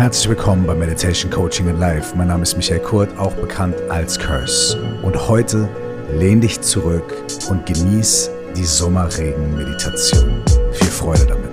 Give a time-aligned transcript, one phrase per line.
[0.00, 2.16] Herzlich willkommen bei Meditation Coaching in Life.
[2.16, 4.82] Mein Name ist Michael Kurt, auch bekannt als Curse.
[5.02, 5.68] Und heute
[6.14, 7.14] lehn dich zurück
[7.50, 10.42] und genieß die Sommerregen-Meditation.
[10.72, 11.49] Viel Freude damit.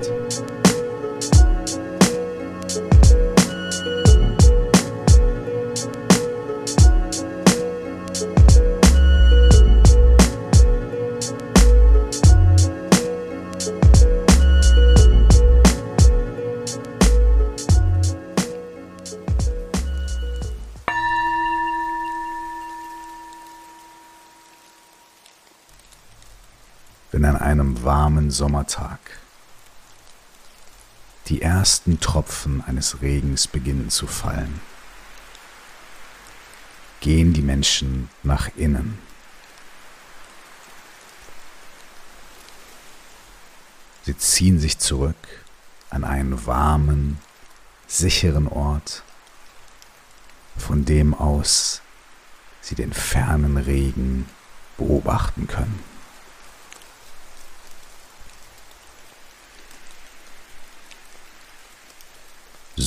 [27.12, 29.00] Wenn an einem warmen Sommertag
[31.28, 34.62] die ersten Tropfen eines Regens beginnen zu fallen,
[37.00, 38.98] gehen die Menschen nach innen.
[44.04, 45.16] Sie ziehen sich zurück
[45.90, 47.20] an einen warmen,
[47.88, 49.04] sicheren Ort,
[50.58, 51.82] von dem aus
[52.62, 54.30] sie den fernen Regen
[54.78, 55.97] beobachten können.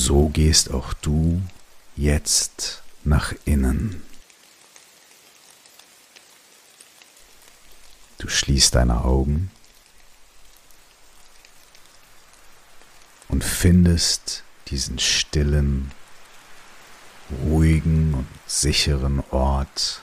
[0.03, 1.43] So gehst auch du
[1.95, 4.01] jetzt nach innen.
[8.17, 9.51] Du schließt deine Augen
[13.27, 15.91] und findest diesen stillen,
[17.43, 20.01] ruhigen und sicheren Ort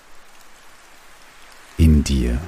[1.76, 2.40] in dir.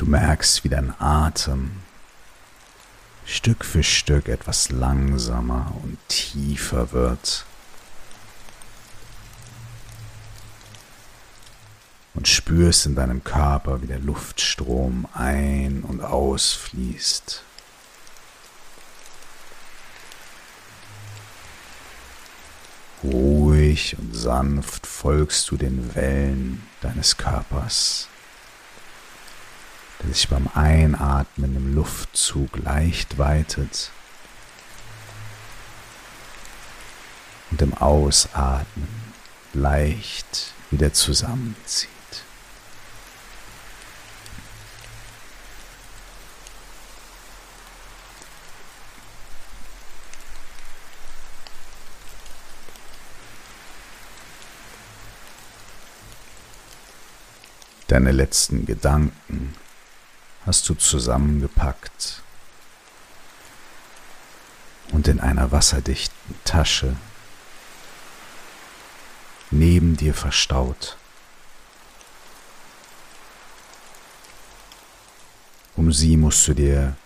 [0.00, 1.72] Du merkst, wie dein Atem
[3.26, 7.44] Stück für Stück etwas langsamer und tiefer wird.
[12.14, 17.42] Und spürst in deinem Körper, wie der Luftstrom ein- und ausfließt.
[23.04, 28.08] Ruhig und sanft folgst du den Wellen deines Körpers
[30.02, 33.90] der sich beim Einatmen im Luftzug leicht weitet
[37.50, 38.88] und im Ausatmen
[39.52, 41.90] leicht wieder zusammenzieht.
[57.88, 59.56] Deine letzten Gedanken
[60.46, 62.22] hast du zusammengepackt
[64.92, 66.96] und in einer wasserdichten Tasche
[69.50, 70.96] neben dir verstaut.
[75.76, 76.96] Um sie musst du dir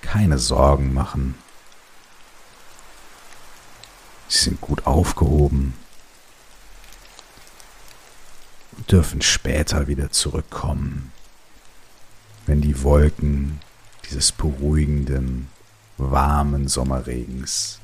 [0.00, 1.36] keine Sorgen machen.
[4.28, 5.74] Sie sind gut aufgehoben
[8.76, 11.12] und dürfen später wieder zurückkommen
[12.46, 13.60] wenn die Wolken
[14.08, 15.48] dieses beruhigenden,
[15.98, 17.78] warmen Sommerregens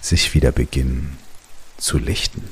[0.00, 1.18] sich wieder beginnen
[1.76, 2.48] zu lichten.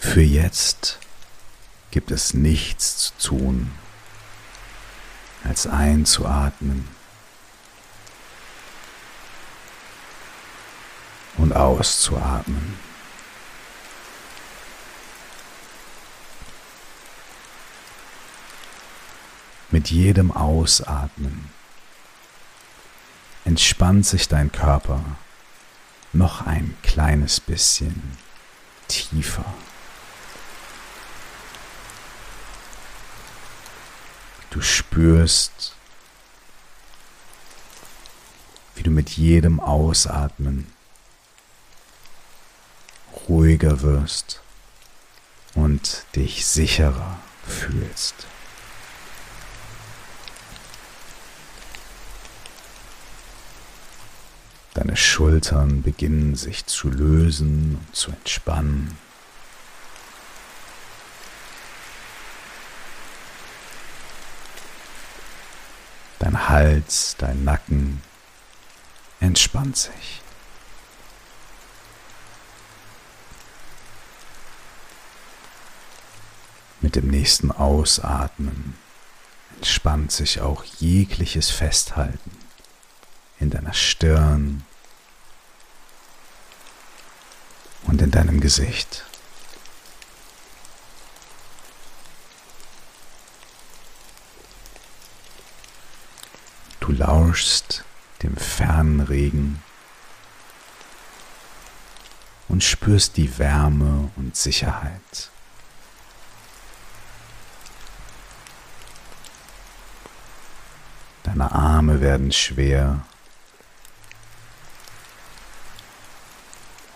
[0.00, 0.98] Für jetzt
[1.90, 3.72] gibt es nichts zu tun,
[5.44, 6.88] als einzuatmen
[11.36, 12.87] und auszuatmen.
[19.70, 21.50] Mit jedem Ausatmen
[23.44, 25.04] entspannt sich dein Körper
[26.12, 28.16] noch ein kleines bisschen
[28.88, 29.44] tiefer.
[34.50, 35.74] Du spürst,
[38.74, 40.72] wie du mit jedem Ausatmen
[43.28, 44.40] ruhiger wirst
[45.54, 48.27] und dich sicherer fühlst.
[54.74, 58.96] Deine Schultern beginnen sich zu lösen und zu entspannen.
[66.18, 68.02] Dein Hals, dein Nacken
[69.20, 70.20] entspannt sich.
[76.80, 78.76] Mit dem nächsten Ausatmen
[79.56, 82.37] entspannt sich auch jegliches Festhalten
[83.40, 84.64] in deiner Stirn
[87.86, 89.04] und in deinem Gesicht.
[96.80, 97.84] Du lauschst
[98.22, 99.62] dem fernen Regen
[102.48, 105.30] und spürst die Wärme und Sicherheit.
[111.24, 113.04] Deine Arme werden schwer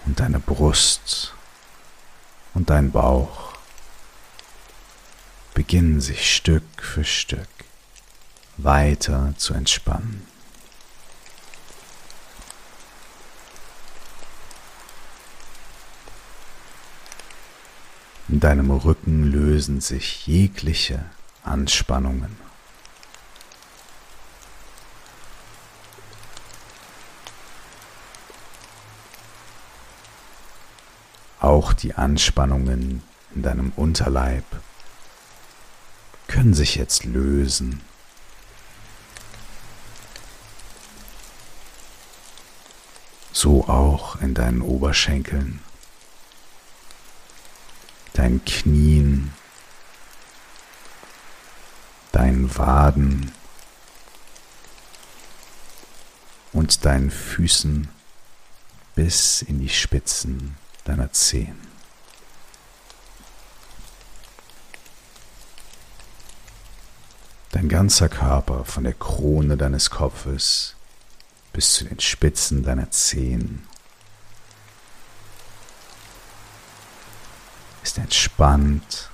[0.06, 1.34] und deine Brust
[2.54, 3.52] und dein Bauch
[5.54, 7.48] beginnen sich Stück für Stück
[8.56, 10.26] weiter zu entspannen.
[18.28, 21.04] In deinem Rücken lösen sich jegliche
[21.44, 22.36] Anspannungen.
[31.42, 33.02] Auch die Anspannungen
[33.34, 34.44] in deinem Unterleib
[36.28, 37.80] können sich jetzt lösen.
[43.32, 45.58] So auch in deinen Oberschenkeln,
[48.12, 49.34] deinen Knien,
[52.12, 53.32] deinen Waden
[56.52, 57.88] und deinen Füßen
[58.94, 61.58] bis in die Spitzen deiner Zehen.
[67.52, 70.74] Dein ganzer Körper von der Krone deines Kopfes
[71.52, 73.68] bis zu den Spitzen deiner Zehen
[77.82, 79.10] ist entspannt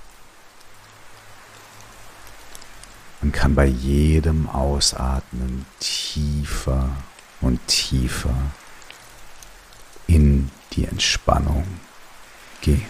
[3.21, 6.89] und kann bei jedem Ausatmen tiefer
[7.41, 8.35] und tiefer
[10.07, 11.65] in die Entspannung
[12.61, 12.85] gehen.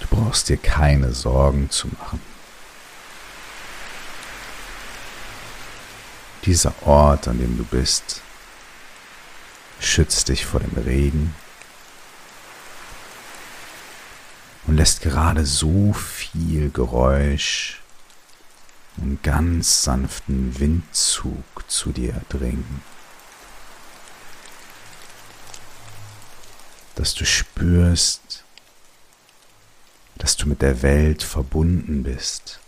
[0.00, 2.20] Du brauchst dir keine Sorgen zu machen.
[6.44, 8.22] Dieser Ort, an dem du bist,
[9.80, 11.34] schützt dich vor dem Regen
[14.68, 17.80] und lässt gerade so viel Geräusch
[18.98, 22.82] und ganz sanften Windzug zu dir dringen,
[26.96, 28.44] dass du spürst,
[30.16, 32.60] dass du mit der Welt verbunden bist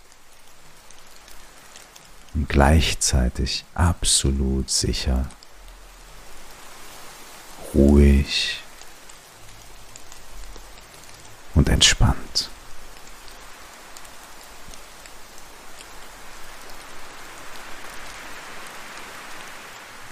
[2.33, 5.29] und gleichzeitig absolut sicher,
[7.75, 8.63] ruhig
[11.55, 12.51] und entspannt.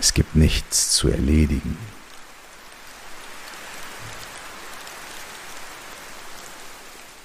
[0.00, 1.76] Es gibt nichts zu erledigen.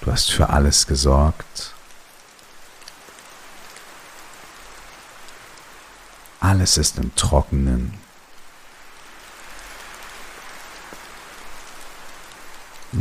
[0.01, 1.73] Du hast für alles gesorgt.
[6.39, 7.93] Alles ist im Trockenen.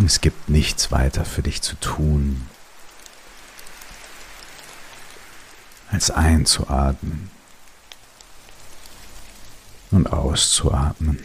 [0.04, 2.48] Es gibt nichts weiter für dich zu tun,
[5.90, 7.30] als einzuatmen
[9.92, 11.22] und auszuatmen.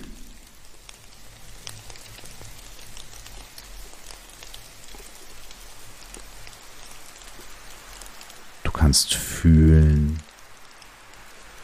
[8.63, 10.21] Du kannst fühlen,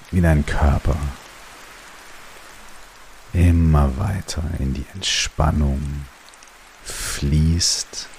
[0.09, 0.97] wie dein Körper
[3.33, 6.05] immer weiter in die Entspannung
[7.23, 8.09] fließt.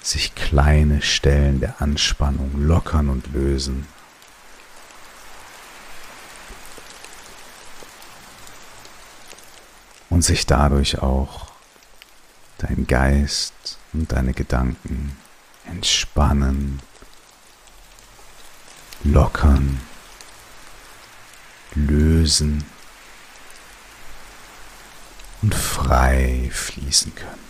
[0.00, 3.88] Sich kleine Stellen der Anspannung lockern und lösen.
[10.08, 11.50] Und sich dadurch auch
[12.58, 15.16] dein Geist und deine Gedanken
[15.66, 16.80] entspannen,
[19.02, 19.80] lockern,
[21.74, 22.64] lösen
[25.46, 27.46] und frei fließen können.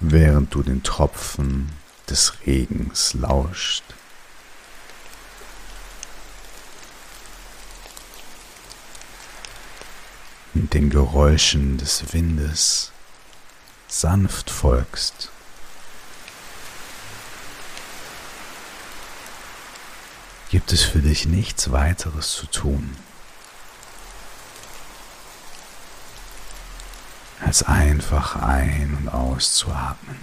[0.00, 1.72] während du den Tropfen
[2.08, 3.93] des Regens lauscht.
[10.64, 12.90] und den Geräuschen des Windes
[13.86, 15.28] sanft folgst.
[20.48, 22.96] Gibt es für dich nichts weiteres zu tun,
[27.44, 30.16] als einfach ein- und auszuatmen.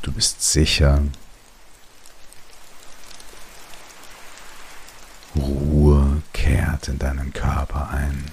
[0.00, 1.02] Du bist sicher,
[6.88, 8.30] in deinen Körper ein.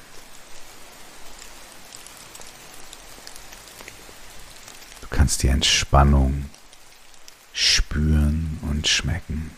[5.01, 6.49] Du kannst die Entspannung
[7.53, 9.51] spüren und schmecken.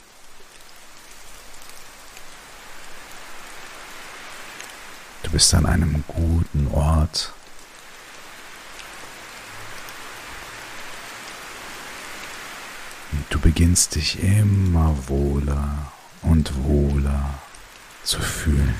[5.23, 7.33] Du bist an einem guten Ort.
[13.11, 17.44] Und du beginnst dich immer wohler und wohler
[18.05, 18.75] zu fühlen.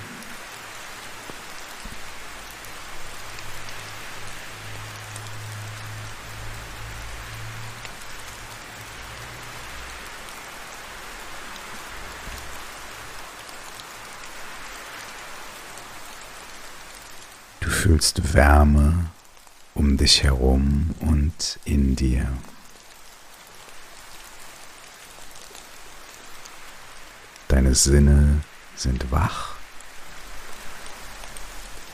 [17.59, 19.11] Du fühlst Wärme
[19.73, 22.27] um dich herum und in dir.
[27.47, 28.41] Deine Sinne
[28.75, 29.55] sind wach,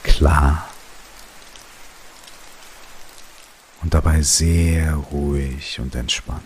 [0.03, 0.67] klar
[3.81, 6.43] und dabei sehr ruhig und entspannt.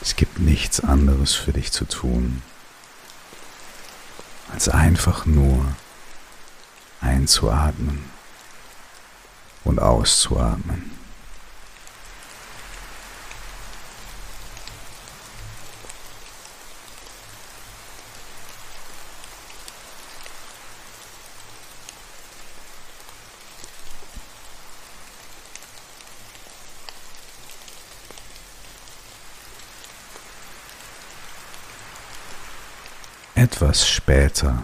[0.00, 2.42] Es gibt nichts anderes für dich zu tun,
[4.52, 5.64] als einfach nur
[7.00, 8.10] einzuatmen
[9.64, 11.01] und auszuatmen.
[33.42, 34.62] Etwas später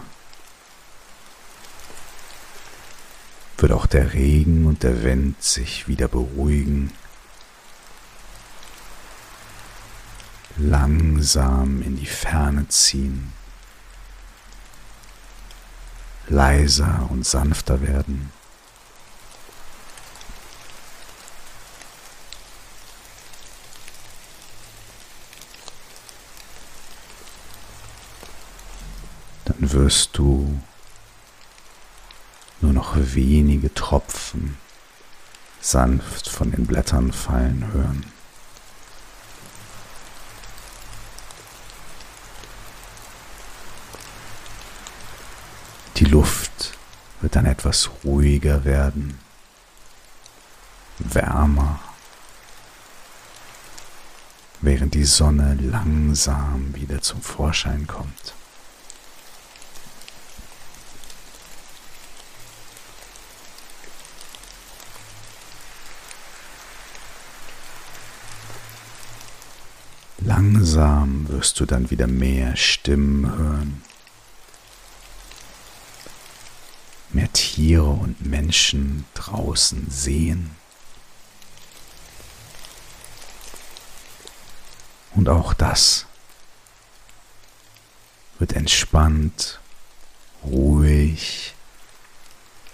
[3.57, 6.93] wird auch der Regen und der Wind sich wieder beruhigen,
[10.55, 13.33] langsam in die Ferne ziehen,
[16.29, 18.31] leiser und sanfter werden.
[29.71, 30.59] Wirst du
[32.59, 34.57] nur noch wenige Tropfen
[35.61, 38.05] sanft von den Blättern fallen hören.
[45.97, 46.77] Die Luft
[47.21, 49.19] wird dann etwas ruhiger werden,
[50.97, 51.79] wärmer,
[54.61, 58.33] während die Sonne langsam wieder zum Vorschein kommt.
[70.21, 73.81] Langsam wirst du dann wieder mehr Stimmen hören,
[77.11, 80.55] mehr Tiere und Menschen draußen sehen.
[85.15, 86.05] Und auch das
[88.39, 89.59] wird entspannt,
[90.43, 91.53] ruhig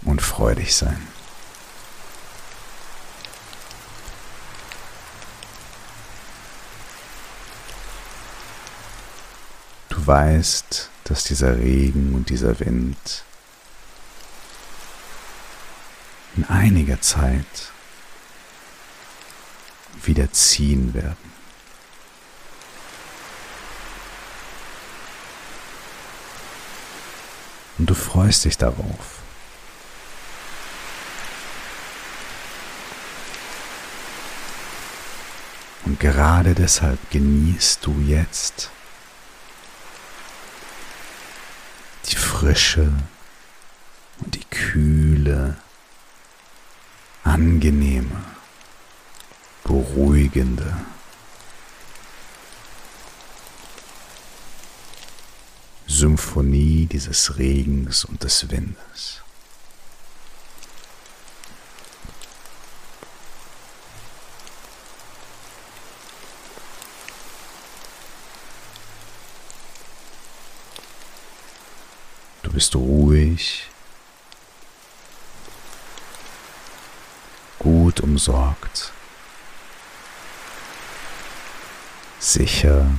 [0.03, 1.14] und freudig sein.
[10.05, 13.24] Weißt, dass dieser Regen und dieser Wind
[16.35, 17.71] in einiger Zeit
[20.03, 21.33] wieder ziehen werden.
[27.77, 29.15] Und du freust dich darauf.
[35.85, 38.71] Und gerade deshalb genießt du jetzt
[42.07, 42.92] die Frische
[44.20, 45.56] und die kühle,
[47.24, 48.25] angenehme,
[49.63, 50.75] beruhigende
[55.88, 59.25] Symphonie dieses Regens und des Windes.
[72.55, 73.67] Bist ruhig,
[77.59, 78.93] gut umsorgt,
[82.17, 82.89] sicher.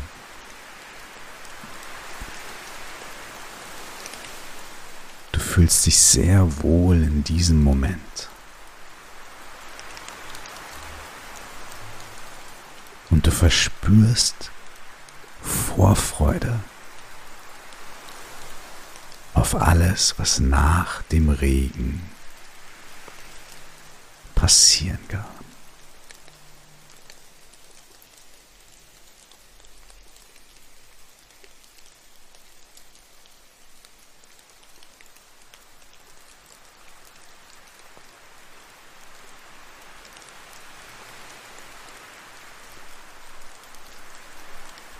[5.32, 8.28] Du fühlst dich sehr wohl in diesem Moment.
[13.08, 14.50] Und du verspürst
[15.40, 16.60] Vorfreude
[19.36, 22.02] auf alles, was nach dem Regen
[24.34, 25.24] passieren kann.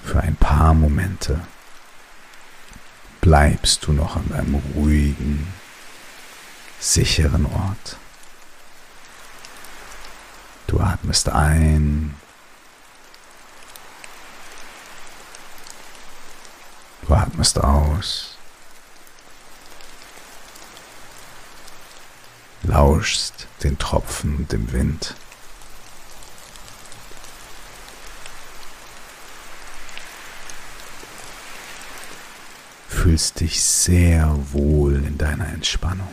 [0.05, 1.40] Für ein paar Momente
[3.26, 5.52] bleibst du noch an einem ruhigen,
[6.78, 7.97] sicheren Ort.
[10.68, 12.14] Du atmest ein.
[17.02, 18.38] Du atmest aus.
[22.62, 25.16] Lauschst den Tropfen und dem Wind.
[33.06, 36.12] Fühlst dich sehr wohl in deiner Entspannung.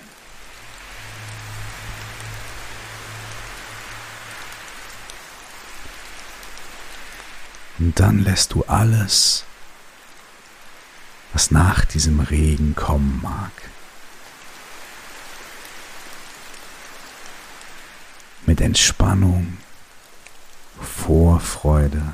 [7.79, 9.43] Und dann lässt du alles,
[11.33, 13.51] was nach diesem Regen kommen mag,
[18.45, 19.57] mit Entspannung,
[20.79, 22.13] Vorfreude,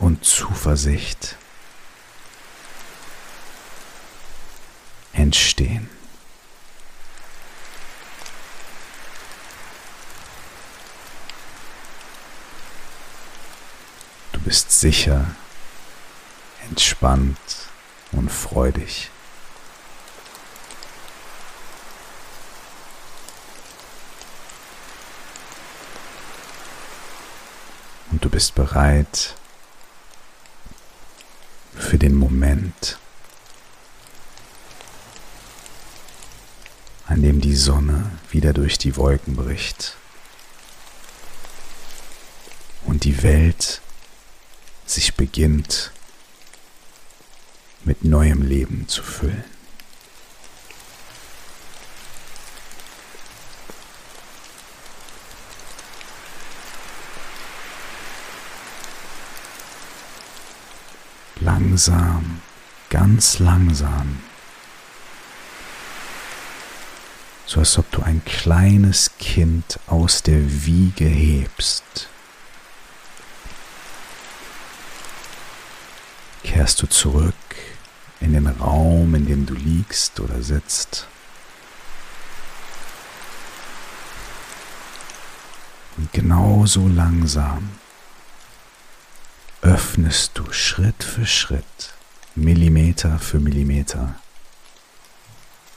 [0.00, 1.36] und Zuversicht
[5.12, 5.88] entstehen.
[14.32, 15.26] Du bist sicher,
[16.68, 17.38] entspannt
[18.12, 19.10] und freudig.
[28.10, 29.36] Und du bist bereit,
[31.90, 32.98] für den Moment,
[37.06, 39.96] an dem die Sonne wieder durch die Wolken bricht
[42.86, 43.80] und die Welt
[44.86, 45.90] sich beginnt
[47.82, 49.42] mit neuem Leben zu füllen.
[61.60, 62.40] Langsam,
[62.88, 64.18] ganz langsam,
[67.44, 72.08] so als ob du ein kleines Kind aus der Wiege hebst.
[76.44, 77.34] Kehrst du zurück
[78.20, 81.06] in den Raum, in dem du liegst oder sitzt.
[85.98, 87.68] Und genauso langsam
[89.70, 91.94] öffnest du Schritt für Schritt,
[92.34, 94.16] Millimeter für Millimeter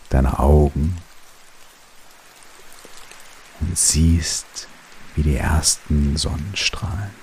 [0.09, 0.97] deine Augen
[3.59, 4.67] und siehst,
[5.13, 7.13] wie die ersten Sonnenstrahlen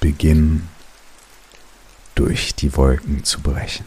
[0.00, 0.70] beginnen
[2.14, 3.84] durch die Wolken zu brechen.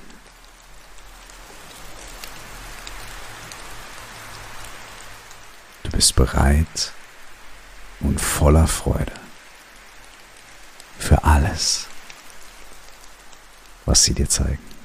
[5.82, 6.93] Du bist bereit
[8.01, 9.27] und voller Freude
[10.98, 11.88] für alles,
[13.86, 14.77] was sie dir zeigen.